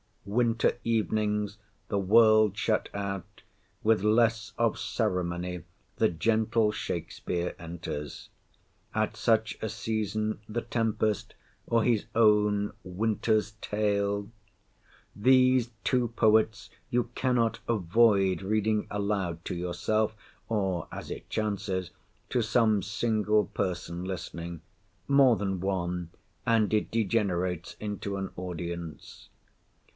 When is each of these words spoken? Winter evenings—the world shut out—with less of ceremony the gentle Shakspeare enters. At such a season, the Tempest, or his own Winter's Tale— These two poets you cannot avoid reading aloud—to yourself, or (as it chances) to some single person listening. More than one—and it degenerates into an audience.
Winter 0.25 0.77
evenings—the 0.83 1.97
world 1.99 2.55
shut 2.57 2.89
out—with 2.93 4.03
less 4.03 4.53
of 4.57 4.77
ceremony 4.79 5.63
the 5.97 6.09
gentle 6.09 6.71
Shakspeare 6.71 7.53
enters. 7.59 8.29
At 8.95 9.15
such 9.17 9.57
a 9.61 9.69
season, 9.69 10.39
the 10.47 10.61
Tempest, 10.61 11.33
or 11.67 11.83
his 11.83 12.05
own 12.15 12.71
Winter's 12.83 13.51
Tale— 13.61 14.29
These 15.15 15.71
two 15.83 16.07
poets 16.09 16.69
you 16.89 17.09
cannot 17.15 17.59
avoid 17.67 18.41
reading 18.41 18.87
aloud—to 18.89 19.55
yourself, 19.55 20.15
or 20.49 20.87
(as 20.91 21.11
it 21.11 21.29
chances) 21.29 21.91
to 22.29 22.41
some 22.41 22.81
single 22.81 23.45
person 23.45 24.03
listening. 24.03 24.61
More 25.07 25.35
than 25.35 25.59
one—and 25.59 26.73
it 26.73 26.89
degenerates 26.89 27.75
into 27.79 28.17
an 28.17 28.31
audience. 28.35 29.27